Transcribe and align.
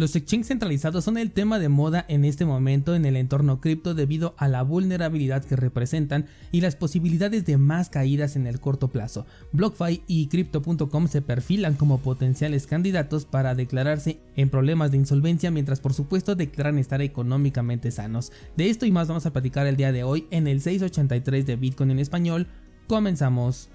Los 0.00 0.16
exchanges 0.16 0.48
centralizados 0.48 1.04
son 1.04 1.18
el 1.18 1.30
tema 1.30 1.58
de 1.58 1.68
moda 1.68 2.06
en 2.08 2.24
este 2.24 2.46
momento 2.46 2.94
en 2.94 3.04
el 3.04 3.16
entorno 3.16 3.60
cripto 3.60 3.92
debido 3.92 4.34
a 4.38 4.48
la 4.48 4.62
vulnerabilidad 4.62 5.44
que 5.44 5.56
representan 5.56 6.24
y 6.52 6.62
las 6.62 6.74
posibilidades 6.74 7.44
de 7.44 7.58
más 7.58 7.90
caídas 7.90 8.34
en 8.34 8.46
el 8.46 8.60
corto 8.60 8.88
plazo. 8.88 9.26
BlockFi 9.52 10.02
y 10.06 10.28
Crypto.com 10.28 11.06
se 11.06 11.20
perfilan 11.20 11.74
como 11.74 11.98
potenciales 11.98 12.66
candidatos 12.66 13.26
para 13.26 13.54
declararse 13.54 14.20
en 14.36 14.48
problemas 14.48 14.90
de 14.90 14.96
insolvencia 14.96 15.50
mientras 15.50 15.80
por 15.80 15.92
supuesto 15.92 16.34
declaran 16.34 16.78
estar 16.78 17.02
económicamente 17.02 17.90
sanos. 17.90 18.32
De 18.56 18.70
esto 18.70 18.86
y 18.86 18.92
más 18.92 19.06
vamos 19.06 19.26
a 19.26 19.34
platicar 19.34 19.66
el 19.66 19.76
día 19.76 19.92
de 19.92 20.02
hoy 20.02 20.26
en 20.30 20.46
el 20.46 20.62
683 20.62 21.44
de 21.44 21.56
Bitcoin 21.56 21.90
en 21.90 21.98
español. 21.98 22.46
Comenzamos 22.86 23.68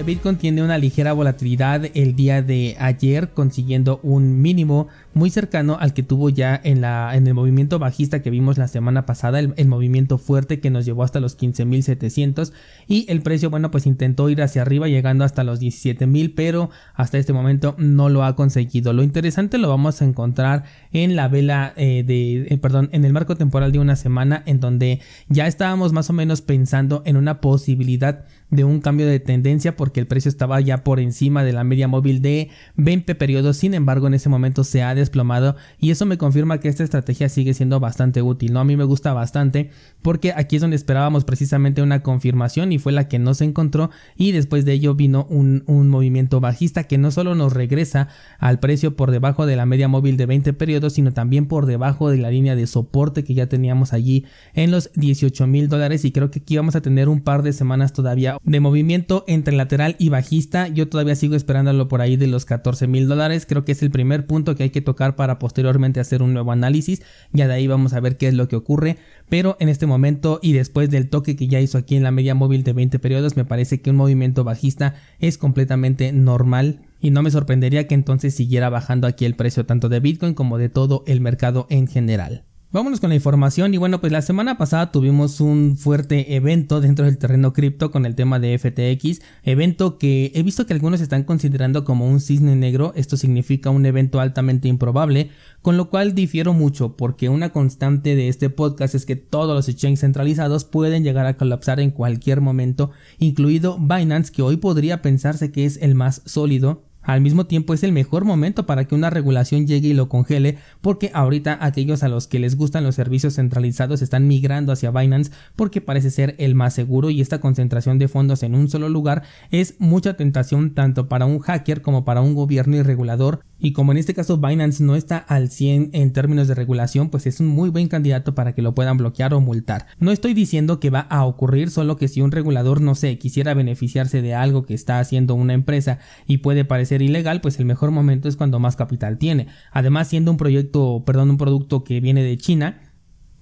Bitcoin 0.00 0.36
tiene 0.36 0.62
una 0.62 0.78
ligera 0.78 1.12
volatilidad 1.12 1.84
el 1.92 2.16
día 2.16 2.40
de 2.40 2.76
ayer, 2.80 3.30
consiguiendo 3.30 4.00
un 4.02 4.40
mínimo 4.40 4.88
muy 5.12 5.28
cercano 5.28 5.76
al 5.78 5.92
que 5.92 6.02
tuvo 6.02 6.30
ya 6.30 6.58
en, 6.64 6.80
la, 6.80 7.14
en 7.14 7.26
el 7.26 7.34
movimiento 7.34 7.78
bajista 7.78 8.22
que 8.22 8.30
vimos 8.30 8.56
la 8.56 8.68
semana 8.68 9.04
pasada, 9.04 9.38
el, 9.38 9.68
movimiento 9.68 10.16
fuerte 10.16 10.60
que 10.60 10.70
nos 10.70 10.86
llevó 10.86 11.02
hasta 11.02 11.20
los 11.20 11.38
15.700 11.38 12.52
y 12.88 13.04
el 13.10 13.20
precio, 13.20 13.50
bueno, 13.50 13.70
pues 13.70 13.86
intentó 13.86 14.30
ir 14.30 14.40
hacia 14.40 14.62
arriba 14.62 14.88
llegando 14.88 15.24
hasta 15.24 15.44
los 15.44 15.60
17.000, 15.60 16.32
pero 16.34 16.70
hasta 16.94 17.18
este 17.18 17.34
momento 17.34 17.74
no 17.76 18.08
lo 18.08 18.24
ha 18.24 18.34
conseguido. 18.34 18.94
Lo 18.94 19.02
interesante 19.02 19.58
lo 19.58 19.68
vamos 19.68 20.00
a 20.00 20.06
encontrar 20.06 20.64
en 20.92 21.16
la 21.16 21.28
vela 21.28 21.74
eh, 21.76 22.02
de, 22.06 22.46
eh, 22.48 22.58
perdón, 22.58 22.88
en 22.92 23.04
el 23.04 23.12
marco 23.12 23.36
temporal 23.36 23.72
de 23.72 23.78
una 23.78 23.96
semana 23.96 24.42
en 24.46 24.58
donde 24.58 25.00
ya 25.28 25.46
estábamos 25.46 25.92
más 25.92 26.08
o 26.08 26.14
menos 26.14 26.40
pensando 26.40 27.02
en 27.04 27.16
una 27.16 27.40
posibilidad 27.40 28.24
de 28.50 28.64
un 28.64 28.80
cambio 28.80 29.06
de 29.06 29.18
tendencia 29.18 29.76
porque 29.82 29.98
el 29.98 30.06
precio 30.06 30.28
estaba 30.28 30.60
ya 30.60 30.84
por 30.84 31.00
encima 31.00 31.42
de 31.42 31.52
la 31.52 31.64
media 31.64 31.88
móvil 31.88 32.22
de 32.22 32.50
20 32.76 33.16
periodos, 33.16 33.56
sin 33.56 33.74
embargo 33.74 34.06
en 34.06 34.14
ese 34.14 34.28
momento 34.28 34.62
se 34.62 34.84
ha 34.84 34.94
desplomado 34.94 35.56
y 35.80 35.90
eso 35.90 36.06
me 36.06 36.18
confirma 36.18 36.60
que 36.60 36.68
esta 36.68 36.84
estrategia 36.84 37.28
sigue 37.28 37.52
siendo 37.52 37.80
bastante 37.80 38.22
útil, 38.22 38.52
¿no? 38.52 38.60
A 38.60 38.64
mí 38.64 38.76
me 38.76 38.84
gusta 38.84 39.12
bastante 39.12 39.70
porque 40.00 40.34
aquí 40.36 40.54
es 40.54 40.62
donde 40.62 40.76
esperábamos 40.76 41.24
precisamente 41.24 41.82
una 41.82 42.04
confirmación 42.04 42.70
y 42.70 42.78
fue 42.78 42.92
la 42.92 43.08
que 43.08 43.18
no 43.18 43.34
se 43.34 43.44
encontró 43.44 43.90
y 44.16 44.30
después 44.30 44.64
de 44.64 44.74
ello 44.74 44.94
vino 44.94 45.26
un, 45.28 45.64
un 45.66 45.88
movimiento 45.88 46.38
bajista 46.38 46.84
que 46.84 46.96
no 46.96 47.10
solo 47.10 47.34
nos 47.34 47.52
regresa 47.52 48.06
al 48.38 48.60
precio 48.60 48.94
por 48.94 49.10
debajo 49.10 49.46
de 49.46 49.56
la 49.56 49.66
media 49.66 49.88
móvil 49.88 50.16
de 50.16 50.26
20 50.26 50.52
periodos, 50.52 50.92
sino 50.92 51.12
también 51.12 51.46
por 51.46 51.66
debajo 51.66 52.08
de 52.08 52.18
la 52.18 52.30
línea 52.30 52.54
de 52.54 52.68
soporte 52.68 53.24
que 53.24 53.34
ya 53.34 53.48
teníamos 53.48 53.92
allí 53.92 54.26
en 54.54 54.70
los 54.70 54.92
18 54.94 55.48
mil 55.48 55.68
dólares 55.68 56.04
y 56.04 56.12
creo 56.12 56.30
que 56.30 56.38
aquí 56.38 56.56
vamos 56.56 56.76
a 56.76 56.82
tener 56.82 57.08
un 57.08 57.20
par 57.20 57.42
de 57.42 57.52
semanas 57.52 57.92
todavía 57.92 58.38
de 58.44 58.60
movimiento 58.60 59.24
entre 59.26 59.56
y 59.98 60.10
bajista. 60.10 60.68
Yo 60.68 60.88
todavía 60.88 61.14
sigo 61.14 61.34
esperándolo 61.34 61.88
por 61.88 62.02
ahí 62.02 62.16
de 62.16 62.26
los 62.26 62.44
14 62.44 62.86
mil 62.86 63.08
dólares. 63.08 63.46
Creo 63.48 63.64
que 63.64 63.72
es 63.72 63.82
el 63.82 63.90
primer 63.90 64.26
punto 64.26 64.54
que 64.54 64.64
hay 64.64 64.70
que 64.70 64.82
tocar 64.82 65.16
para 65.16 65.38
posteriormente 65.38 65.98
hacer 65.98 66.22
un 66.22 66.34
nuevo 66.34 66.52
análisis. 66.52 67.02
Ya 67.32 67.48
de 67.48 67.54
ahí 67.54 67.66
vamos 67.66 67.94
a 67.94 68.00
ver 68.00 68.18
qué 68.18 68.28
es 68.28 68.34
lo 68.34 68.48
que 68.48 68.56
ocurre. 68.56 68.98
Pero 69.30 69.56
en 69.60 69.70
este 69.70 69.86
momento 69.86 70.40
y 70.42 70.52
después 70.52 70.90
del 70.90 71.08
toque 71.08 71.36
que 71.36 71.48
ya 71.48 71.58
hizo 71.58 71.78
aquí 71.78 71.96
en 71.96 72.02
la 72.02 72.10
media 72.10 72.34
móvil 72.34 72.64
de 72.64 72.74
20 72.74 72.98
periodos, 72.98 73.34
me 73.36 73.46
parece 73.46 73.80
que 73.80 73.88
un 73.88 73.96
movimiento 73.96 74.44
bajista 74.44 74.94
es 75.20 75.38
completamente 75.38 76.12
normal 76.12 76.80
y 77.00 77.10
no 77.10 77.22
me 77.22 77.30
sorprendería 77.30 77.88
que 77.88 77.94
entonces 77.94 78.34
siguiera 78.34 78.68
bajando 78.68 79.06
aquí 79.06 79.24
el 79.24 79.36
precio 79.36 79.64
tanto 79.64 79.88
de 79.88 80.00
Bitcoin 80.00 80.34
como 80.34 80.58
de 80.58 80.68
todo 80.68 81.02
el 81.06 81.22
mercado 81.22 81.66
en 81.70 81.86
general. 81.86 82.44
Vámonos 82.72 83.00
con 83.00 83.10
la 83.10 83.16
información. 83.16 83.74
Y 83.74 83.76
bueno, 83.76 84.00
pues 84.00 84.12
la 84.12 84.22
semana 84.22 84.56
pasada 84.56 84.90
tuvimos 84.92 85.42
un 85.42 85.76
fuerte 85.76 86.34
evento 86.34 86.80
dentro 86.80 87.04
del 87.04 87.18
terreno 87.18 87.52
cripto 87.52 87.90
con 87.90 88.06
el 88.06 88.14
tema 88.14 88.40
de 88.40 88.58
FTX, 88.58 89.20
evento 89.42 89.98
que 89.98 90.32
he 90.34 90.42
visto 90.42 90.64
que 90.64 90.72
algunos 90.72 91.02
están 91.02 91.24
considerando 91.24 91.84
como 91.84 92.08
un 92.08 92.22
cisne 92.22 92.56
negro, 92.56 92.94
esto 92.96 93.18
significa 93.18 93.68
un 93.68 93.84
evento 93.84 94.20
altamente 94.20 94.68
improbable, 94.68 95.28
con 95.60 95.76
lo 95.76 95.90
cual 95.90 96.14
difiero 96.14 96.54
mucho 96.54 96.96
porque 96.96 97.28
una 97.28 97.52
constante 97.52 98.16
de 98.16 98.28
este 98.28 98.48
podcast 98.48 98.94
es 98.94 99.04
que 99.04 99.16
todos 99.16 99.54
los 99.54 99.68
exchanges 99.68 100.00
centralizados 100.00 100.64
pueden 100.64 101.04
llegar 101.04 101.26
a 101.26 101.36
colapsar 101.36 101.78
en 101.78 101.90
cualquier 101.90 102.40
momento, 102.40 102.90
incluido 103.18 103.76
Binance 103.78 104.32
que 104.32 104.40
hoy 104.40 104.56
podría 104.56 105.02
pensarse 105.02 105.52
que 105.52 105.66
es 105.66 105.76
el 105.82 105.94
más 105.94 106.22
sólido 106.24 106.84
al 107.02 107.20
mismo 107.20 107.46
tiempo 107.46 107.74
es 107.74 107.82
el 107.82 107.92
mejor 107.92 108.24
momento 108.24 108.66
para 108.66 108.84
que 108.84 108.94
una 108.94 109.10
regulación 109.10 109.66
llegue 109.66 109.88
y 109.88 109.94
lo 109.94 110.08
congele 110.08 110.58
porque 110.80 111.10
ahorita 111.14 111.58
aquellos 111.60 112.02
a 112.02 112.08
los 112.08 112.26
que 112.26 112.38
les 112.38 112.56
gustan 112.56 112.84
los 112.84 112.94
servicios 112.94 113.34
centralizados 113.34 114.02
están 114.02 114.28
migrando 114.28 114.72
hacia 114.72 114.90
Binance 114.90 115.32
porque 115.56 115.80
parece 115.80 116.10
ser 116.10 116.34
el 116.38 116.54
más 116.54 116.74
seguro 116.74 117.10
y 117.10 117.20
esta 117.20 117.40
concentración 117.40 117.98
de 117.98 118.08
fondos 118.08 118.42
en 118.42 118.54
un 118.54 118.68
solo 118.68 118.88
lugar 118.88 119.22
es 119.50 119.74
mucha 119.78 120.14
tentación 120.14 120.74
tanto 120.74 121.08
para 121.08 121.26
un 121.26 121.40
hacker 121.40 121.82
como 121.82 122.04
para 122.04 122.20
un 122.20 122.34
gobierno 122.34 122.76
y 122.76 122.82
regulador 122.82 123.44
y 123.64 123.72
como 123.72 123.92
en 123.92 123.98
este 123.98 124.12
caso 124.12 124.38
Binance 124.38 124.82
no 124.82 124.96
está 124.96 125.18
al 125.18 125.48
100 125.48 125.90
en 125.92 126.12
términos 126.12 126.48
de 126.48 126.56
regulación, 126.56 127.10
pues 127.10 127.28
es 127.28 127.38
un 127.38 127.46
muy 127.46 127.70
buen 127.70 127.86
candidato 127.86 128.34
para 128.34 128.56
que 128.56 128.60
lo 128.60 128.74
puedan 128.74 128.96
bloquear 128.96 129.34
o 129.34 129.40
multar. 129.40 129.86
No 130.00 130.10
estoy 130.10 130.34
diciendo 130.34 130.80
que 130.80 130.90
va 130.90 131.00
a 131.02 131.24
ocurrir, 131.24 131.70
solo 131.70 131.96
que 131.96 132.08
si 132.08 132.22
un 132.22 132.32
regulador, 132.32 132.80
no 132.80 132.96
sé, 132.96 133.18
quisiera 133.18 133.54
beneficiarse 133.54 134.20
de 134.20 134.34
algo 134.34 134.66
que 134.66 134.74
está 134.74 134.98
haciendo 134.98 135.36
una 135.36 135.54
empresa 135.54 136.00
y 136.26 136.38
puede 136.38 136.64
parecer 136.64 136.91
ilegal, 137.00 137.40
pues 137.40 137.58
el 137.58 137.64
mejor 137.64 137.90
momento 137.92 138.28
es 138.28 138.36
cuando 138.36 138.58
más 138.58 138.76
capital 138.76 139.16
tiene. 139.16 139.46
Además, 139.70 140.08
siendo 140.08 140.30
un 140.30 140.36
proyecto, 140.36 141.04
perdón, 141.06 141.30
un 141.30 141.38
producto 141.38 141.84
que 141.84 142.00
viene 142.00 142.22
de 142.22 142.36
China, 142.36 142.91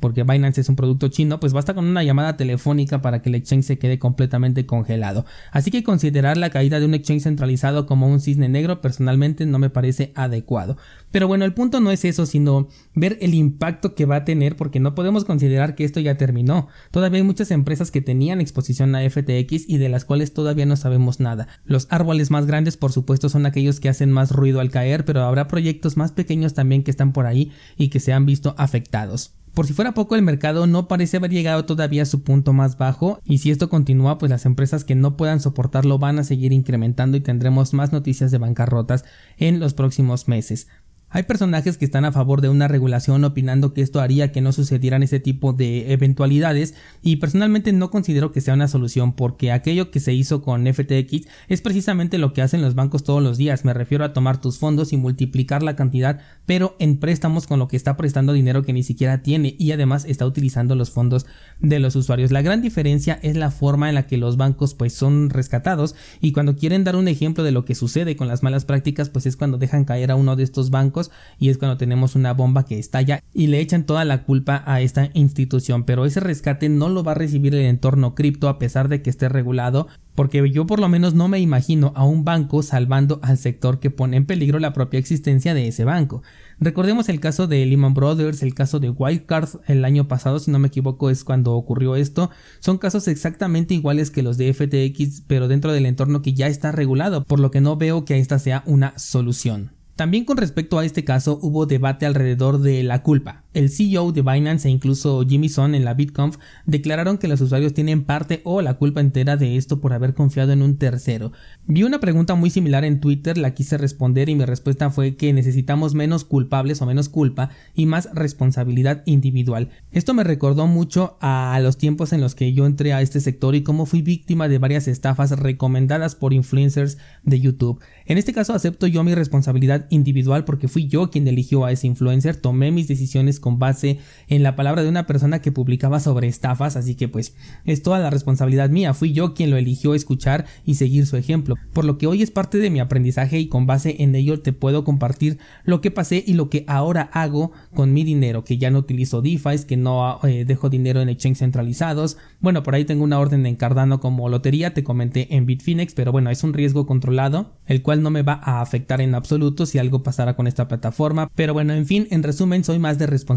porque 0.01 0.25
Binance 0.25 0.63
es 0.63 0.69
un 0.69 0.77
producto 0.77 1.09
chino, 1.09 1.39
pues 1.39 1.53
basta 1.53 1.75
con 1.75 1.85
una 1.85 2.03
llamada 2.03 2.37
telefónica 2.37 3.03
para 3.03 3.23
que 3.23 3.29
el 3.29 3.35
exchange 3.37 3.65
se 3.65 3.79
quede 3.79 3.99
completamente 3.99 4.67
congelado. 4.67 5.25
Así 5.53 5.71
que 5.71 5.85
considerar 5.85 6.37
la 6.37 6.51
caída 6.51 6.81
de 6.81 6.87
un 6.87 6.95
exchange 6.95 7.23
centralizado 7.23 7.87
como 7.87 8.09
un 8.09 8.21
cisne 8.21 8.49
negro 8.49 8.81
personalmente 8.81 9.47
no 9.47 9.59
me 9.59 9.71
parece 9.71 10.13
adecuado. 10.15 10.77
Pero 11.11 11.29
bueno, 11.29 11.45
el 11.45 11.55
punto 11.55 11.81
no 11.81 11.91
es 11.91 12.05
eso, 12.05 12.27
sino 12.27 12.69
ver 12.95 13.19
el 13.21 13.35
impacto 13.35 13.95
que 13.95 14.07
va 14.07 14.17
a 14.17 14.25
tener 14.25 14.57
porque 14.57 14.81
no 14.81 14.95
podemos 14.95 15.25
considerar 15.25 15.75
que 15.75 15.85
esto 15.85 16.01
ya 16.01 16.17
terminó. 16.17 16.69
Todavía 16.91 17.19
hay 17.19 17.25
muchas 17.25 17.51
empresas 17.51 17.91
que 17.91 18.01
tenían 18.01 18.41
exposición 18.41 18.95
a 18.95 19.09
FTX 19.09 19.69
y 19.69 19.79
de 19.79 19.89
las 19.89 20.05
cuales 20.05 20.33
todavía 20.33 20.67
no 20.67 20.77
sabemos 20.77 21.21
nada. 21.21 21.49
Los 21.65 21.87
árboles 21.91 22.31
más 22.31 22.47
grandes 22.47 22.77
por 22.77 22.93
supuesto 22.93 23.29
son 23.29 23.47
aquellos 23.47 23.81
que 23.81 23.89
hacen 23.89 24.13
más 24.13 24.31
ruido 24.31 24.61
al 24.61 24.71
caer, 24.71 25.05
pero 25.05 25.23
habrá 25.23 25.49
proyectos 25.49 25.97
más 25.97 26.13
pequeños 26.13 26.55
también 26.55 26.83
que 26.83 26.91
están 26.91 27.13
por 27.13 27.27
ahí 27.27 27.53
y 27.77 27.89
que 27.89 28.01
se 28.01 28.13
han 28.13 28.27
visto 28.27 28.55
afectados. 28.59 29.35
Por 29.55 29.67
si 29.67 29.73
fuera 29.73 29.95
poco, 29.95 30.15
el 30.15 30.23
mercado 30.23 30.67
no 30.67 30.87
parece 30.87 31.17
haber 31.17 31.33
llegado 31.33 31.65
todavía 31.65 32.03
a 32.03 32.07
su 32.07 32.23
punto 32.23 32.53
más 32.53 32.79
bajo 32.79 33.21
y 33.25 33.39
si 33.39 33.51
esto 33.51 33.69
continúa, 33.69 34.19
pues 34.19 34.31
las 34.31 34.47
empresas 34.47 34.85
que 34.85 34.95
no 34.95 35.17
puedan 35.17 35.41
soportarlo 35.41 35.99
van 35.99 36.19
a 36.19 36.25
seguir 36.25 36.53
incrementando 36.53 37.17
y 37.17 37.21
tendremos 37.21 37.75
más 37.75 37.93
noticias 37.93 38.31
de 38.31 38.39
bancarrotas 38.39 39.05
en 39.39 39.59
los 39.59 39.75
próximos 39.75 40.29
meses. 40.29 40.69
Hay 41.13 41.25
personajes 41.25 41.77
que 41.77 41.85
están 41.85 42.05
a 42.05 42.13
favor 42.13 42.41
de 42.41 42.49
una 42.49 42.69
regulación 42.69 43.25
opinando 43.25 43.75
que 43.75 43.83
esto 43.83 44.01
haría 44.01 44.31
que 44.31 44.41
no 44.41 44.53
sucedieran 44.53 45.03
ese 45.03 45.19
tipo 45.19 45.53
de 45.53 45.93
eventualidades 45.93 46.75
y 47.03 47.17
personalmente 47.17 47.73
no 47.73 47.91
considero 47.91 48.31
que 48.31 48.41
sea 48.41 48.55
una 48.55 48.69
solución 48.69 49.15
porque 49.15 49.51
aquello 49.51 49.91
que 49.91 49.99
se 49.99 50.13
hizo 50.13 50.41
con 50.41 50.73
FTX 50.73 51.27
es 51.49 51.63
precisamente 51.63 52.17
lo 52.17 52.33
que 52.33 52.43
hacen 52.43 52.63
los 52.63 52.77
bancos 52.77 53.03
todos 53.03 53.21
los 53.21 53.39
días, 53.39 53.65
me 53.65 53.75
refiero 53.75 54.05
a 54.05 54.13
tomar 54.13 54.41
tus 54.41 54.59
fondos 54.61 54.93
y 54.93 54.99
multiplicar 54.99 55.65
la 55.65 55.75
cantidad 55.75 56.21
pero 56.47 56.77
en 56.79 56.99
préstamos 56.99 57.49
con 57.49 57.59
lo 57.59 57.67
que 57.67 57.77
está 57.77 57.97
prestando 57.97 58.33
dinero 58.33 58.63
que 58.63 58.73
ni 58.73 58.85
siquiera 58.85 59.21
tiene 59.21 59.57
y 59.59 59.73
además 59.73 60.05
está 60.05 60.27
utilizando 60.27 60.77
los 60.77 60.93
fondos 60.93 61.27
de 61.59 61.81
los 61.81 61.97
usuarios. 61.97 62.31
La 62.31 62.43
gran 62.43 62.63
diferencia 62.63 63.19
es 63.23 63.37
la 63.37 63.51
forma 63.51 63.89
en 63.89 63.97
la 63.97 64.07
que 64.07 64.17
los 64.17 64.37
bancos 64.37 64.75
pues 64.75 64.93
son 64.93 65.31
rescatados 65.31 65.97
y 66.21 66.31
cuando 66.31 66.55
quieren 66.55 66.85
dar 66.85 66.95
un 66.95 67.09
ejemplo 67.09 67.43
de 67.43 67.51
lo 67.51 67.65
que 67.65 67.75
sucede 67.75 68.15
con 68.15 68.29
las 68.29 68.45
malas 68.45 68.65
prácticas 68.65 69.11
pues 69.11 69.27
es 69.27 69.35
cuando 69.37 69.59
dejan 69.59 69.85
caer 69.85 70.13
a 70.13 70.17
uno 70.17 70.37
de 70.37 70.45
estos 70.45 70.71
bancos 70.71 71.00
y 71.39 71.49
es 71.49 71.59
cuando 71.59 71.77
tenemos 71.77 72.15
una 72.15 72.35
bomba 72.35 72.65
que 72.65 72.79
estalla 72.79 73.23
y 73.33 73.47
le 73.47 73.61
echan 73.61 73.87
toda 73.87 74.05
la 74.05 74.25
culpa 74.25 74.63
a 74.67 74.81
esta 74.81 75.11
institución, 75.15 75.85
pero 75.85 76.05
ese 76.05 76.21
rescate 76.21 76.69
no 76.69 76.89
lo 76.89 77.05
va 77.05 77.13
a 77.13 77.17
recibir 77.17 77.55
el 77.55 77.67
entorno 77.67 78.15
cripto 78.15 78.49
a 78.49 78.59
pesar 78.59 78.89
de 78.89 79.03
que 79.03 79.11
esté 79.11 79.29
regulado 79.29 79.89
porque 80.21 80.51
yo 80.51 80.67
por 80.67 80.81
lo 80.81 80.89
menos 80.91 81.15
no 81.15 81.29
me 81.29 81.41
imagino 81.41 81.93
a 81.97 82.05
un 82.05 82.25
banco 82.25 82.63
salvando 82.63 83.21
al 83.23 83.39
sector 83.39 83.81
que 83.81 83.91
pone 83.91 84.19
en 84.19 84.27
peligro 84.27 84.59
la 84.59 84.75
propia 84.75 84.99
existencia 84.99 85.55
de 85.55 85.69
ese 85.69 85.85
banco. 85.85 86.23
Recordemos 86.59 87.09
el 87.09 87.21
caso 87.21 87.47
de 87.47 87.65
Lehman 87.65 87.95
Brothers, 87.95 88.43
el 88.43 88.55
caso 88.55 88.81
de 88.81 88.91
Wildcard 88.91 89.49
el 89.67 89.83
año 89.83 90.09
pasado, 90.09 90.39
si 90.39 90.51
no 90.51 90.59
me 90.59 90.69
equivoco 90.69 91.09
es 91.09 91.25
cuando 91.25 91.55
ocurrió 91.55 91.97
esto. 91.97 92.31
Son 92.59 92.77
casos 92.77 93.09
exactamente 93.09 93.73
iguales 93.73 94.11
que 94.11 94.23
los 94.23 94.37
de 94.37 94.53
FTX, 94.53 95.23
pero 95.27 95.49
dentro 95.49 95.73
del 95.73 95.87
entorno 95.87 96.21
que 96.21 96.35
ya 96.35 96.49
está 96.49 96.71
regulado, 96.71 97.25
por 97.25 97.41
lo 97.41 97.51
que 97.51 97.63
no 97.63 97.77
veo 97.77 98.05
que 98.05 98.19
esta 98.19 98.39
sea 98.39 98.63
una 98.67 98.99
solución. 98.99 99.80
También 100.01 100.25
con 100.25 100.39
respecto 100.39 100.79
a 100.79 100.87
este 100.87 101.05
caso 101.05 101.39
hubo 101.43 101.67
debate 101.67 102.07
alrededor 102.07 102.61
de 102.61 102.83
la 102.83 103.03
culpa. 103.03 103.45
El 103.53 103.69
CEO 103.69 104.13
de 104.13 104.23
Binance 104.23 104.69
e 104.69 104.71
incluso 104.71 105.27
Jimmy 105.29 105.49
Son 105.49 105.75
en 105.75 105.85
la 105.85 105.95
BitConf 105.95 106.37
declararon 106.67 107.19
que 107.19 107.27
los 107.27 107.41
usuarios 107.41 107.75
tienen 107.75 108.05
parte 108.05 108.43
o 108.45 108.63
la 108.63 108.75
culpa 108.75 109.01
entera 109.01 109.37
de 109.37 109.57
esto 109.57 109.81
por 109.81 109.93
haber 109.93 110.15
confiado 110.15 110.53
en 110.53 110.63
un 110.63 110.77
tercero. 110.77 111.33
Vi 111.67 111.83
una 111.83 111.99
pregunta 111.99 112.37
muy 112.37 112.51
similar 112.51 112.85
en 112.85 113.01
Twitter, 113.01 113.37
la 113.37 113.53
quise 113.53 113.77
responder 113.77 114.29
y 114.29 114.37
mi 114.37 114.45
respuesta 114.45 114.91
fue 114.91 115.17
que 115.17 115.33
necesitamos 115.33 115.95
menos 115.95 116.25
culpables 116.25 116.81
o 116.81 116.87
menos 116.87 117.09
culpa 117.09 117.51
y 117.75 117.87
más 117.87 118.09
responsabilidad 118.13 119.03
individual. 119.05 119.71
Esto 119.91 120.15
me 120.15 120.23
recordó 120.23 120.69
mucho 120.69 121.19
a 121.21 121.59
los 121.61 121.77
tiempos 121.77 122.13
en 122.13 122.21
los 122.21 122.37
que 122.37 122.53
yo 122.53 122.67
entré 122.67 122.93
a 122.93 123.03
este 123.03 123.19
sector 123.19 123.57
y 123.57 123.65
cómo 123.65 123.85
fui 123.85 124.01
víctima 124.01 124.47
de 124.47 124.59
varias 124.59 124.87
estafas 124.87 125.33
recomendadas 125.33 126.15
por 126.15 126.33
influencers 126.33 126.99
de 127.25 127.41
YouTube. 127.41 127.81
En 128.07 128.17
este 128.17 128.33
caso 128.33 128.55
acepto 128.55 128.87
yo 128.87 129.03
mi 129.03 129.17
responsabilidad 129.17 129.89
individual 129.91 130.45
porque 130.45 130.69
fui 130.69 130.87
yo 130.87 131.11
quien 131.11 131.27
eligió 131.27 131.65
a 131.65 131.73
ese 131.73 131.89
influencer, 131.89 132.37
tomé 132.37 132.71
mis 132.71 132.87
decisiones 132.87 133.40
con 133.41 133.59
base 133.59 133.99
en 134.29 134.43
la 134.43 134.57
palabra 134.57 134.83
de 134.83 134.89
una 134.89 135.07
persona 135.07 135.41
que 135.41 135.53
publicaba 135.53 136.01
sobre 136.01 136.29
estafas, 136.29 136.77
así 136.77 136.95
que 136.95 137.09
pues 137.09 137.35
es 137.65 137.83
toda 137.83 137.99
la 137.99 138.11
responsabilidad 138.11 138.71
mía, 138.71 138.95
fui 138.95 139.13
yo 139.13 139.35
quien 139.35 139.51
lo 139.51 139.57
eligió 139.57 139.95
escuchar 139.95 140.47
y 140.65 140.75
seguir 140.75 141.07
su 141.07 141.17
ejemplo, 141.17 141.57
por 141.73 141.85
lo 141.85 141.99
que 141.99 142.07
hoy 142.07 142.23
es 142.23 142.31
parte 142.31 142.59
de 142.59 142.71
mi 142.71 142.81
aprendizaje 142.81 143.39
y 143.39 143.49
con 143.49 143.67
base 143.67 143.97
en 144.03 144.15
ello 144.15 144.41
te 144.41 144.53
puedo 144.53 144.85
compartir 144.85 145.39
lo 145.65 145.81
que 145.81 145.91
pasé 145.91 146.23
y 146.27 146.35
lo 146.35 146.49
que 146.51 146.65
ahora 146.69 147.11
hago 147.13 147.53
con 147.75 147.93
mi 147.93 148.05
dinero, 148.05 148.45
que 148.45 148.59
ya 148.59 148.71
no 148.71 148.79
utilizo 148.79 149.23
DeFi, 149.23 149.65
que 149.67 149.77
no 149.77 150.21
eh, 150.23 150.45
dejo 150.45 150.71
dinero 150.71 151.01
en 151.01 151.09
exchange 151.09 151.39
centralizados, 151.39 152.17
bueno, 152.41 152.63
por 152.63 152.75
ahí 152.75 152.85
tengo 152.85 153.05
una 153.05 153.19
orden 153.19 153.47
en 153.47 153.57
Cardano 153.57 154.01
como 154.01 154.29
lotería, 154.29 154.75
te 154.75 154.85
comenté 154.85 155.35
en 155.35 155.47
Bitfinex, 155.47 155.95
pero 155.95 156.13
bueno, 156.13 156.31
es 156.31 156.45
un 156.45 156.53
riesgo 156.53 156.87
controlado, 156.87 157.53
el 157.67 157.83
cual 157.83 158.03
no 158.03 158.11
me 158.11 158.23
va 158.23 158.41
a 158.43 158.61
afectar 158.61 159.01
en 159.01 159.15
absoluto 159.15 159.67
si 159.67 159.79
algo 159.79 160.03
pasara 160.03 160.37
con 160.37 160.47
esta 160.47 160.69
plataforma, 160.69 161.31
pero 161.35 161.53
bueno, 161.53 161.73
en 161.75 161.87
fin, 161.87 162.07
en 162.11 162.23
resumen, 162.23 162.65
soy 162.65 162.79
más 162.79 162.99
de 162.99 163.07
responsabilidad 163.07 163.30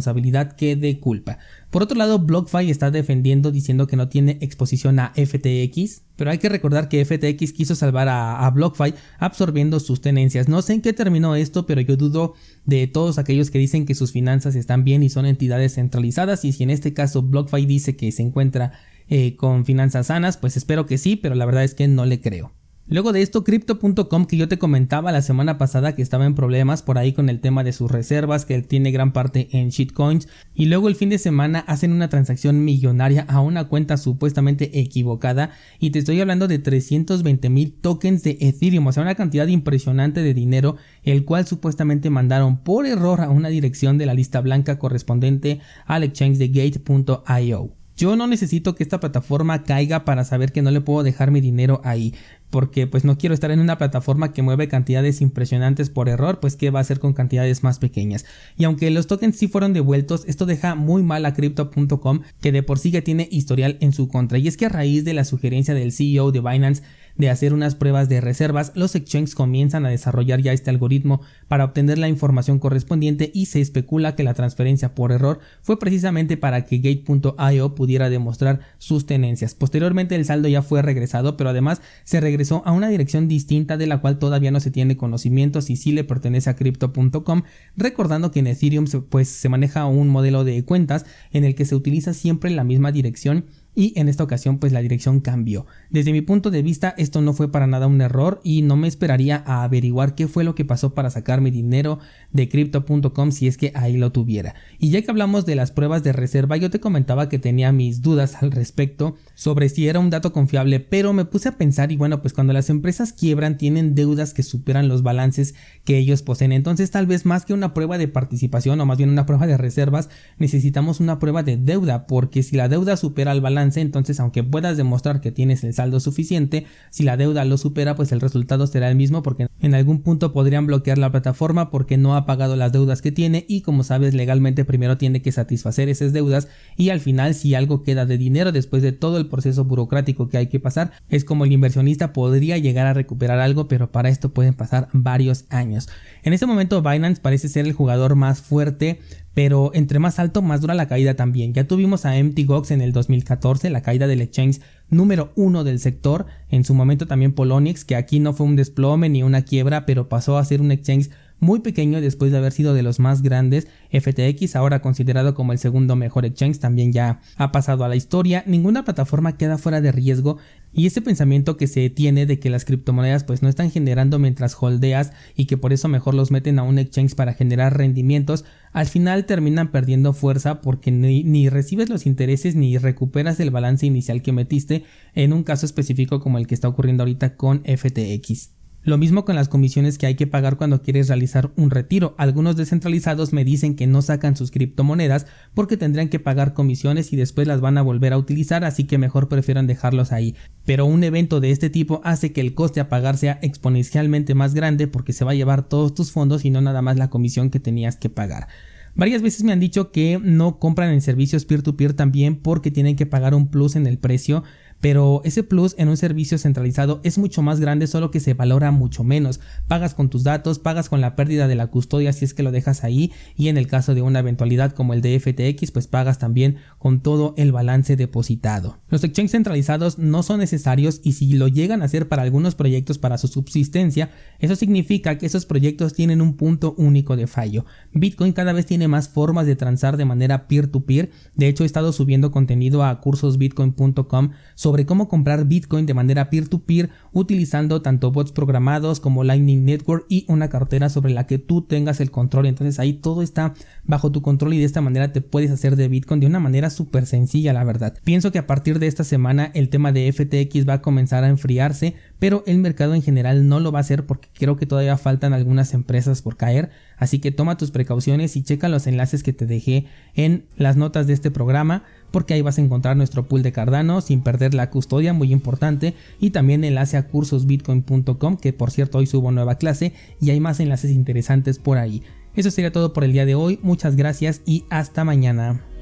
que 0.56 0.75
de 0.75 1.00
culpa. 1.00 1.38
Por 1.69 1.84
otro 1.84 1.98
lado, 1.98 2.19
BlockFi 2.19 2.69
está 2.69 2.92
defendiendo 2.92 3.51
diciendo 3.51 3.88
que 3.88 3.95
no 3.95 4.10
tiene 4.10 4.38
exposición 4.42 5.00
a 5.00 5.13
FTX, 5.16 6.04
pero 6.16 6.31
hay 6.31 6.38
que 6.38 6.50
recordar 6.50 6.90
que 6.90 7.04
FTX 7.04 7.54
quiso 7.54 7.75
salvar 7.75 8.07
a, 8.07 8.45
a, 8.45 8.51
BlockFi 8.51 8.94
absorbiendo 9.19 9.80
sus 9.80 10.01
tenencias. 10.01 10.48
No 10.48 10.62
sé 10.62 10.74
en 10.74 10.81
qué 10.81 10.94
terminó 10.94 11.36
esto, 11.36 11.66
pero 11.66 11.81
yo 11.81 11.98
dudo 11.98 12.34
de 12.66 12.88
todos 12.88 13.18
aquellos 13.18 13.51
que 13.51 13.60
dicen 13.60 13.86
que 13.86 13.95
sus 13.95 14.12
finanzas 14.12 14.56
están 14.56 14.84
bien 14.84 15.04
y 15.04 15.10
son 15.10 15.25
entidades 15.25 15.75
centralizadas 15.75 16.45
y 16.45 16.54
si 16.54 16.63
en 16.63 16.69
este 16.69 16.94
caso 16.94 17.22
BlockFi 17.22 17.66
dice 17.66 17.95
que 17.95 18.12
se 18.12 18.24
encuentra 18.24 18.74
eh, 19.10 19.36
con 19.36 19.66
finanzas 19.66 20.07
sanas, 20.07 20.38
pues 20.38 20.57
espero 20.57 20.86
que 20.86 20.98
sí, 20.98 21.16
pero 21.16 21.36
la 21.36 21.45
verdad 21.45 21.63
es 21.63 21.74
que 21.75 21.88
no 21.88 22.06
le 22.06 22.22
creo. 22.22 22.54
Luego 22.85 23.13
de 23.13 23.21
esto, 23.21 23.45
Crypto.com 23.45 24.25
que 24.25 24.35
yo 24.35 24.50
te 24.50 24.57
comentaba 24.57 25.13
la 25.13 25.21
semana 25.21 25.57
pasada 25.57 25.95
que 25.95 26.01
estaba 26.01 26.25
en 26.25 26.35
problemas 26.35 26.81
por 26.81 26.97
ahí 26.97 27.13
con 27.13 27.30
el 27.30 27.39
tema 27.39 27.63
de 27.63 27.71
sus 27.71 27.89
reservas, 27.89 28.45
que 28.45 28.62
tiene 28.62 28.91
gran 28.91 29.13
parte 29.13 29.47
en 29.53 29.69
shitcoins, 29.69 30.27
y 30.53 30.65
luego 30.65 30.89
el 30.89 30.95
fin 30.95 31.07
de 31.09 31.18
semana 31.18 31.59
hacen 31.59 31.94
una 31.94 32.09
transacción 32.09 32.65
millonaria 32.65 33.25
a 33.30 33.39
una 33.39 33.69
cuenta 33.69 33.95
supuestamente 33.95 34.81
equivocada, 34.81 35.51
y 35.80 35.91
te 35.91 36.00
estoy 36.00 36.19
hablando 36.19 36.50
de 36.50 36.59
320 36.59 37.50
mil 37.50 37.71
tokens 37.71 38.21
de 38.21 38.38
Ethereum, 38.41 38.85
o 38.85 38.91
sea, 38.91 39.03
una 39.03 39.15
cantidad 39.15 39.47
impresionante 39.47 40.21
de 40.21 40.33
dinero, 40.33 40.75
el 41.03 41.24
cual 41.24 41.47
supuestamente 41.47 42.09
mandaron 42.09 42.57
por 42.57 42.85
error 42.85 43.21
a 43.21 43.30
una 43.30 43.47
dirección 43.47 43.97
de 43.97 44.07
la 44.07 44.13
lista 44.13 44.41
blanca 44.41 44.77
correspondiente 44.77 45.62
al 45.85 46.03
exchange 46.03 46.38
de 46.38 46.50
Gate.io. 46.50 47.77
Yo 47.95 48.15
no 48.15 48.25
necesito 48.25 48.74
que 48.74 48.83
esta 48.83 49.00
plataforma 49.00 49.63
caiga 49.63 50.03
para 50.03 50.25
saber 50.25 50.51
que 50.51 50.63
no 50.63 50.71
le 50.71 50.81
puedo 50.81 51.03
dejar 51.03 51.30
mi 51.30 51.41
dinero 51.41 51.80
ahí 51.83 52.15
porque 52.54 52.86
pues 52.86 53.04
no 53.04 53.18
quiero 53.18 53.34
estar 53.34 53.50
en 53.50 53.60
una 53.60 53.80
plataforma 53.80 54.32
que 54.32 54.44
mueve 54.44 54.68
cantidades 54.68 55.22
impresionantes 55.22 55.90
por 55.90 56.08
error, 56.08 56.40
pues 56.40 56.56
qué 56.56 56.70
va 56.70 56.78
a 56.78 56.84
hacer 56.84 57.00
con 57.00 57.14
cantidades 57.14 57.64
más 57.64 57.80
pequeñas. 57.80 58.26
Y 58.60 58.66
aunque 58.66 58.92
los 58.92 59.08
tokens 59.08 59.38
sí 59.38 59.48
fueron 59.48 59.74
devueltos, 59.74 60.24
esto 60.28 60.46
deja 60.46 60.76
muy 60.76 61.02
mal 61.02 61.26
a 61.26 61.34
crypto.com 61.34 62.22
que 62.42 62.52
de 62.52 62.62
por 62.62 62.78
sí 62.78 62.92
ya 62.92 63.02
tiene 63.02 63.28
historial 63.32 63.78
en 63.80 63.92
su 63.92 64.08
contra. 64.08 64.38
Y 64.38 64.48
es 64.48 64.56
que 64.56 64.68
a 64.68 64.70
raíz 64.70 65.04
de 65.04 65.16
la 65.16 65.26
sugerencia 65.26 65.74
del 65.74 65.92
CEO 65.92 66.32
de 66.32 66.42
Binance 66.42 66.84
de 67.16 67.30
hacer 67.30 67.54
unas 67.54 67.76
pruebas 67.76 68.10
de 68.10 68.22
reservas, 68.22 68.72
los 68.76 68.96
exchanges 68.96 69.36
comienzan 69.36 69.86
a 69.86 69.90
desarrollar 69.90 70.42
ya 70.42 70.54
este 70.54 70.70
algoritmo 70.70 71.22
para 71.48 71.66
obtener 71.66 71.98
la 71.98 72.10
información 72.10 72.60
correspondiente 72.60 73.32
y 73.34 73.46
se 73.48 73.62
especula 73.62 74.16
que 74.16 74.24
la 74.24 74.34
transferencia 74.34 74.96
por 74.96 75.12
error 75.12 75.40
fue 75.62 75.80
precisamente 75.80 76.38
para 76.38 76.66
que 76.66 76.80
Gate.io 76.80 77.76
pudiera 77.76 78.10
demostrar 78.10 78.62
sus 78.78 79.06
tenencias. 79.06 79.54
Posteriormente 79.54 80.16
el 80.16 80.26
saldo 80.26 80.48
ya 80.48 80.62
fue 80.62 80.82
regresado, 80.82 81.38
pero 81.38 81.52
además 81.52 81.82
se 82.04 82.20
regresó 82.20 82.43
a 82.51 82.72
una 82.72 82.90
dirección 82.90 83.28
distinta 83.28 83.78
de 83.78 83.88
la 83.88 84.01
cual 84.01 84.19
todavía 84.19 84.51
no 84.51 84.60
se 84.60 84.72
tiene 84.72 84.98
conocimiento 84.98 85.62
si 85.62 85.75
sí 85.75 85.92
le 85.92 86.04
pertenece 86.04 86.50
a 86.50 86.56
crypto.com, 86.56 87.44
recordando 87.75 88.31
que 88.31 88.40
en 88.40 88.48
Ethereum 88.48 88.86
pues 89.10 89.30
se 89.30 89.50
maneja 89.50 89.86
un 89.86 90.10
modelo 90.10 90.44
de 90.44 90.63
cuentas 90.66 91.06
en 91.31 91.44
el 91.44 91.56
que 91.56 91.66
se 91.66 91.75
utiliza 91.75 92.13
siempre 92.13 92.51
la 92.51 92.63
misma 92.63 92.92
dirección 92.92 93.45
y 93.75 93.98
en 94.00 94.10
esta 94.10 94.24
ocasión 94.24 94.60
pues 94.60 94.72
la 94.72 94.81
dirección 94.81 95.20
cambió. 95.20 95.66
Desde 95.90 96.12
mi 96.12 96.22
punto 96.22 96.52
de 96.52 96.62
vista 96.62 96.94
esto 96.98 97.22
no 97.22 97.34
fue 97.34 97.52
para 97.52 97.68
nada 97.68 97.88
un 97.88 98.02
error 98.02 98.40
y 98.44 98.62
no 98.62 98.75
me 98.75 98.88
esperaría 98.88 99.44
a 99.46 99.64
averiguar 99.64 100.16
qué 100.16 100.28
fue 100.28 100.44
lo 100.44 100.56
que 100.56 100.66
pasó 100.66 100.94
para 100.94 101.10
sacar 101.10 101.42
mi 101.42 101.52
dinero 101.52 102.00
de 102.31 102.50
crypto.com 102.50 103.31
si 103.31 103.48
es 103.48 103.58
que 103.58 103.72
ahí 103.75 103.98
lo 103.98 104.12
tuviera. 104.12 104.56
Y 104.80 104.90
ya 104.90 105.02
que 105.02 105.12
hablamos 105.12 105.46
de 105.46 105.56
las 105.56 105.72
pruebas 105.72 106.04
de 106.04 106.14
reserva 106.14 106.58
yo 106.58 106.70
te 106.70 106.80
comentaba 106.80 107.30
que 107.30 107.40
tenía 107.40 107.72
mis 107.72 108.02
dudas 108.02 108.42
al 108.42 108.52
respecto 108.52 109.16
sobre 109.34 109.70
si 109.70 109.88
era 109.88 110.00
un 110.00 110.10
dato 110.10 110.34
confiable 110.34 110.80
pero 110.80 111.14
me 111.14 111.26
puse 111.26 111.50
a 111.50 111.58
pensar 111.58 111.92
y 111.92 111.98
bueno 111.98 112.22
pues 112.22 112.34
cuando 112.34 112.54
las 112.54 112.69
empresas 112.69 113.14
quiebran 113.14 113.58
tienen 113.58 113.96
deudas 113.96 114.34
que 114.34 114.44
superan 114.44 114.88
los 114.88 115.04
balances 115.04 115.56
que 115.84 115.98
ellos 115.98 116.22
poseen 116.22 116.52
entonces 116.52 116.92
tal 116.92 117.08
vez 117.08 117.26
más 117.26 117.46
que 117.46 117.54
una 117.54 117.74
prueba 117.74 117.98
de 117.98 118.08
participación 118.08 118.80
o 118.80 118.86
más 118.86 118.98
bien 118.98 119.10
una 119.10 119.26
prueba 119.26 119.48
de 119.48 119.58
reservas 119.58 120.10
necesitamos 120.38 121.00
una 121.00 121.19
prueba 121.19 121.44
de 121.44 121.58
deuda 121.58 122.08
porque 122.08 122.44
si 122.44 122.56
la 122.56 122.69
deuda 122.69 122.98
supera 122.98 123.31
el 123.31 123.42
balance 123.42 123.62
entonces 123.75 124.19
aunque 124.19 124.44
puedas 124.44 124.77
demostrar 124.77 125.21
que 125.21 125.31
tienes 125.31 125.63
el 125.63 125.74
saldo 125.74 126.00
suficiente, 126.00 126.65
si 126.89 127.04
la 127.04 127.18
deuda 127.18 127.45
lo 127.45 127.57
supera, 127.57 127.95
pues 127.95 128.12
el 128.12 128.21
resultado 128.21 128.68
será 128.68 128.89
el 128.89 128.95
mismo 128.95 129.24
porque 129.24 129.48
en 129.62 129.75
algún 129.75 130.01
punto 130.01 130.33
podrían 130.33 130.68
bloquear 130.68 130.98
la 130.98 131.12
plataforma 131.12 131.71
porque 131.71 131.98
no 131.98 132.15
ha 132.15 132.25
pagado 132.25 132.56
las 132.56 132.71
deudas 132.71 133.01
que 133.01 133.12
tiene 133.12 133.45
y 133.48 133.62
como 133.62 133.83
sabes 133.83 134.13
legalmente 134.13 134.65
primero 134.65 134.98
tiene 134.98 135.21
que 135.21 135.31
satisfacer 135.31 135.89
esas 135.89 136.13
deudas 136.13 136.48
y 136.75 136.89
al 136.89 137.00
final 137.00 137.36
si 137.36 137.56
algo 137.56 137.83
queda 137.83 138.06
de 138.06 138.18
dinero 138.18 138.51
después 138.51 138.83
de 138.83 138.92
todo 138.92 139.18
el 139.18 139.27
proceso 139.27 139.63
burocrático 139.66 140.27
que 140.27 140.38
hay 140.38 140.48
que 140.48 140.59
pasar, 140.59 140.92
es 141.09 141.24
como 141.25 141.45
el 141.45 141.51
inversionista 141.51 142.13
podría 142.13 142.57
llegar 142.57 142.88
a 142.88 142.94
recuperar 142.94 143.39
algo, 143.39 143.68
pero 143.68 143.92
para 143.92 144.09
esto 144.09 144.33
pueden 144.33 144.54
pasar 144.54 144.89
varios 144.94 145.45
años. 145.50 145.89
En 146.24 146.33
este 146.33 146.45
momento 146.45 146.81
Binance 146.81 147.21
parece 147.21 147.48
ser 147.48 147.66
el 147.66 147.74
jugador 147.74 148.16
más 148.16 148.42
fuerte 148.42 149.00
pero 149.33 149.71
entre 149.74 150.00
más 150.00 150.19
alto 150.19 150.41
más 150.41 150.62
dura 150.62 150.74
la 150.74 150.88
caída 150.88 151.15
también. 151.15 151.53
Ya 151.53 151.68
tuvimos 151.68 152.06
a 152.06 152.21
MTGOX 152.21 152.71
en 152.71 152.81
el 152.81 152.91
2014, 152.91 153.69
la 153.69 153.81
caída 153.81 154.07
del 154.07 154.21
exchange 154.21 154.62
número 154.89 155.31
uno 155.35 155.63
del 155.63 155.80
sector, 155.80 156.25
en 156.50 156.63
su 156.63 156.74
momento 156.74 157.07
también 157.07 157.33
Polonix, 157.33 157.85
que 157.85 157.95
aquí 157.95 158.19
no 158.19 158.33
fue 158.33 158.45
un 158.45 158.56
desplome 158.56 159.09
ni 159.09 159.24
una 159.24 159.41
quiebra, 159.41 159.85
pero 159.85 160.09
pasó 160.09 160.38
a 160.38 160.45
ser 160.45 160.62
un 160.62 160.71
exchange 160.71 161.09
muy 161.44 161.60
pequeño 161.60 162.01
después 162.01 162.31
de 162.31 162.38
haber 162.38 162.51
sido 162.51 162.74
de 162.74 162.84
los 162.84 163.00
más 163.00 163.22
grandes. 163.22 163.68
FTX, 163.92 164.56
ahora 164.56 164.81
considerado 164.81 165.36
como 165.36 165.51
el 165.51 165.60
segundo 165.60 165.95
mejor 165.95 166.25
exchange, 166.25 166.60
también 166.60 166.92
ya 166.92 167.19
ha 167.36 167.51
pasado 167.51 167.84
a 167.84 167.90
la 167.90 167.95
historia. 167.95 168.44
Ninguna 168.48 168.84
plataforma 168.84 169.38
queda 169.38 169.57
fuera 169.57 169.81
de 169.81 169.92
riesgo 169.92 170.38
y 170.74 170.88
ese 170.88 171.01
pensamiento 171.01 171.56
que 171.56 171.68
se 171.68 171.90
tiene 171.90 172.25
de 172.25 172.40
que 172.40 172.50
las 172.50 172.66
criptomonedas 172.66 173.24
pues 173.24 173.44
no 173.44 173.50
están 173.50 173.69
generando 173.69 174.18
mientras 174.18 174.57
holdeas 174.59 175.12
y 175.35 175.45
que 175.45 175.57
por 175.57 175.71
eso 175.71 175.88
mejor 175.88 176.16
los 176.16 176.31
meten 176.31 176.57
a 176.57 176.64
un 176.64 176.80
exchange 176.80 177.16
para 177.16 177.33
generar 177.33 177.78
rendimientos, 177.78 178.44
al 178.71 178.88
final 178.88 179.26
terminan 179.26 179.71
perdiendo 179.71 180.14
fuerza 180.14 180.62
porque 180.62 180.92
ni, 180.92 181.23
ni 181.23 181.50
recibes 181.50 181.90
los 181.90 182.07
intereses 182.07 182.56
ni 182.56 182.78
recuperas 182.78 183.40
el 183.40 183.52
balance 183.52 183.85
inicial 183.85 184.23
que 184.23 184.31
metiste 184.31 184.83
en 185.14 185.31
un 185.31 185.44
caso 185.44 185.66
específico 185.66 186.19
como 186.19 186.40
el 186.40 186.47
que 186.47 186.56
está 186.56 186.68
ocurriendo 186.68 187.04
ahorita 187.04 187.35
con 187.35 187.64
FTX. 187.64 188.63
Lo 188.85 188.97
mismo 188.97 189.23
con 189.23 189.37
las 189.37 189.47
comisiones 189.47 189.97
que 189.97 190.07
hay 190.07 190.16
que 190.16 190.28
pagar 190.28 190.57
cuando 190.57 190.81
quieres 190.81 191.07
realizar 191.07 191.52
un 191.56 191.69
retiro. 191.69 192.16
Algunos 192.18 192.57
descentralizados 192.57 193.31
me 193.31 193.45
dicen 193.45 193.78
que 193.78 193.87
no 193.87 194.02
sacan 194.02 194.35
sus 194.35 194.52
criptomonedas 194.52 195.25
porque 195.54 195.78
tendrían 195.78 196.09
que 196.09 196.19
pagar 196.19 196.54
comisiones 196.54 197.13
y 197.13 197.16
después 197.16 197.47
las 197.47 197.61
van 197.61 197.78
a 197.78 197.81
volver 197.81 198.11
a 198.11 198.18
utilizar, 198.18 198.66
así 198.66 198.83
que 198.83 198.97
mejor 198.97 199.30
prefieren 199.30 199.68
dejarlos 199.68 200.11
ahí. 200.11 200.35
Pero 200.66 200.85
un 200.85 201.06
evento 201.06 201.40
de 201.40 201.52
este 201.52 201.69
tipo 201.69 202.02
hace 202.04 202.33
que 202.33 202.42
el 202.42 202.56
coste 202.56 202.81
a 202.81 202.90
pagar 202.90 203.16
sea 203.16 203.40
exponencialmente 203.42 204.35
más 204.35 204.54
grande 204.54 204.87
porque 204.87 205.13
se 205.13 205.23
va 205.23 205.31
a 205.31 205.35
llevar 205.35 205.69
todos 205.69 205.94
tus 205.94 206.11
fondos 206.11 206.44
y 206.44 206.49
no 206.49 206.59
nada 206.59 206.81
más 206.81 206.97
la 206.97 207.09
comisión 207.09 207.49
que 207.49 207.61
tenías 207.61 207.95
que 207.95 208.09
pagar. 208.09 208.49
Varias 208.95 209.21
veces 209.21 209.44
me 209.44 209.52
han 209.52 209.59
dicho 209.59 209.92
que 209.92 210.19
no 210.21 210.59
compran 210.59 210.92
en 210.92 211.02
servicios 211.02 211.45
peer-to-peer 211.45 211.92
-peer 211.92 211.95
también 211.95 212.35
porque 212.35 212.69
tienen 212.69 212.95
que 212.95 213.06
pagar 213.06 213.33
un 213.33 213.47
plus 213.47 213.75
en 213.75 213.87
el 213.87 213.97
precio 213.97 214.44
pero 214.83 215.21
ese 215.23 215.44
plus 215.44 215.75
en 215.78 215.87
un 215.87 215.95
servicio 215.95 216.37
centralizado 216.37 216.99
es 217.06 217.18
mucho 217.18 217.42
más 217.42 217.61
grande 217.61 217.87
solo 217.87 218.11
que 218.11 218.19
se 218.19 218.33
valora 218.33 218.69
mucho 218.71 219.06
menos. 219.06 219.40
Pagas 219.69 219.94
con 219.94 220.09
tus 220.09 220.23
datos, 220.23 220.59
pagas 220.59 220.90
con 220.90 220.99
la 220.99 221.16
pérdida 221.16 221.47
de 221.47 221.56
la 221.56 221.68
custodia 221.68 222.11
si 222.11 222.25
es 222.25 222.33
que 222.33 222.44
lo 222.44 222.52
dejas 222.52 222.83
ahí 222.83 223.13
y 223.37 223.47
en 223.47 223.57
el 223.57 223.68
caso 223.68 223.95
de 223.95 224.02
una 224.02 224.19
eventualidad 224.19 224.73
como 224.73 224.94
el 224.94 224.99
de 224.99 225.18
FTX 225.18 225.71
pues 225.71 225.87
pagas 225.87 226.19
también 226.19 226.57
con 226.80 226.99
todo 226.99 227.33
el 227.37 227.54
balance 227.54 227.95
depositado. 227.95 228.78
Los 228.90 229.06
exchanges 229.06 229.31
centralizados 229.31 229.99
no 229.99 230.21
son 230.21 230.42
necesarios 230.42 230.99
y 231.02 231.13
si 231.13 231.31
lo 231.31 231.47
llegan 231.47 231.81
a 231.81 231.85
hacer 231.85 232.09
para 232.09 232.23
algunos 232.23 232.54
proyectos 232.54 232.97
para 232.97 233.18
su 233.18 233.30
subsistencia, 233.30 234.11
eso 234.40 234.57
significa 234.57 235.18
que 235.18 235.28
esos 235.28 235.45
proyectos 235.45 235.94
tienen 235.94 236.21
un 236.21 236.35
punto 236.35 236.75
único 236.78 237.16
de 237.16 237.28
fallo. 237.28 237.66
Bitcoin 237.94 238.33
cada 238.33 238.52
vez 238.52 238.66
tiene 238.66 238.90
más 238.90 239.07
formas 239.07 239.45
de 239.45 239.56
transar 239.56 239.95
de 239.95 240.04
manera 240.04 240.49
peer-to-peer, 240.49 241.09
de 241.35 241.47
hecho 241.47 241.63
he 241.63 241.68
estado 241.68 241.94
subiendo 241.94 242.31
contenido 242.31 242.83
a 242.83 242.99
cursosbitcoin.com 242.99 244.31
sobre 244.56 244.72
cómo 244.85 245.07
comprar 245.07 245.45
Bitcoin 245.45 245.85
de 245.85 245.94
manera 245.94 246.30
peer-to-peer 246.30 246.89
utilizando 247.11 247.81
tanto 247.81 248.11
bots 248.11 248.31
programados 248.31 248.99
como 248.99 249.23
Lightning 249.23 249.63
Network 249.63 250.06
y 250.09 250.25
una 250.27 250.49
cartera 250.49 250.89
sobre 250.89 251.13
la 251.13 251.27
que 251.27 251.37
tú 251.37 251.61
tengas 251.61 251.99
el 252.01 252.11
control. 252.11 252.47
Entonces 252.47 252.80
ahí 252.80 252.94
todo 252.94 253.21
está 253.21 253.53
bajo 253.85 254.11
tu 254.11 254.21
control 254.21 254.53
y 254.53 254.59
de 254.59 254.65
esta 254.65 254.81
manera 254.81 255.11
te 255.13 255.21
puedes 255.21 255.51
hacer 255.51 255.75
de 255.75 255.87
Bitcoin 255.87 256.19
de 256.19 256.27
una 256.27 256.39
manera 256.39 256.69
súper 256.69 257.06
sencilla, 257.06 257.53
la 257.53 257.63
verdad. 257.63 257.95
Pienso 258.03 258.31
que 258.31 258.39
a 258.39 258.47
partir 258.47 258.80
de 258.80 258.87
esta 258.87 259.03
semana 259.03 259.51
el 259.53 259.69
tema 259.69 259.92
de 259.92 260.11
FTX 260.11 260.68
va 260.68 260.73
a 260.73 260.81
comenzar 260.81 261.23
a 261.23 261.30
enfriarse, 261.30 261.95
pero 262.19 262.44
el 262.47 262.57
mercado 262.57 262.95
en 262.95 263.01
general 263.01 263.47
no 263.47 263.59
lo 263.59 263.71
va 263.71 263.80
a 263.80 263.81
hacer 263.81 264.06
porque 264.06 264.30
creo 264.33 264.56
que 264.56 264.65
todavía 264.65 264.97
faltan 264.97 265.33
algunas 265.33 265.73
empresas 265.73 266.21
por 266.21 266.37
caer. 266.37 266.71
Así 266.97 267.19
que 267.19 267.31
toma 267.31 267.57
tus 267.57 267.71
precauciones 267.71 268.35
y 268.35 268.44
checa 268.44 268.69
los 268.69 268.87
enlaces 268.87 269.23
que 269.23 269.33
te 269.33 269.45
dejé 269.45 269.85
en 270.15 270.45
las 270.56 270.77
notas 270.77 271.07
de 271.07 271.13
este 271.13 271.31
programa 271.31 271.83
porque 272.14 272.36
ahí 272.36 272.44
vas 272.44 272.60
a 272.60 272.62
encontrar 272.62 272.96
nuestro 272.96 273.28
pool 273.28 273.42
de 273.42 273.52
Cardano 273.52 274.00
sin 274.00 274.22
perder 274.22 274.54
la 274.54 274.70
custodia, 274.70 275.14
muy 275.14 275.34
importante, 275.34 275.96
y 276.20 276.30
también 276.30 276.64
enlace 276.64 276.96
a 276.96 277.08
cursosbitcoin.com, 277.08 278.38
que 278.38 278.54
por 278.54 278.70
cierto 278.70 279.00
hoy 279.00 279.08
subo 279.08 279.32
nueva 279.32 279.56
clase 279.56 279.94
y 280.22 280.30
hay 280.30 280.40
más 280.40 280.60
enlaces 280.60 280.92
interesantes 280.92 281.58
por 281.58 281.80
ahí. 281.80 282.04
Eso 282.36 282.52
sería 282.52 282.72
todo 282.72 282.94
por 282.94 283.04
el 283.04 283.14
día 283.14 283.26
de 283.26 283.34
hoy, 283.34 283.60
muchas 283.64 283.96
gracias 283.96 284.44
y 284.46 284.64
hasta 284.70 285.04
mañana. 285.04 285.72